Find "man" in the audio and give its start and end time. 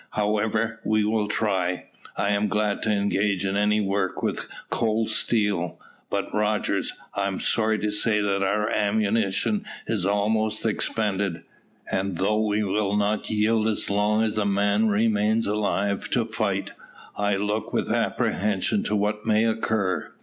14.47-14.87